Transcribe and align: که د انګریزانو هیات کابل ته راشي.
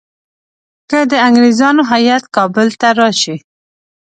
که 0.89 0.99
د 1.11 1.13
انګریزانو 1.27 1.81
هیات 1.91 2.23
کابل 2.35 2.67
ته 2.79 2.87
راشي. 2.99 3.35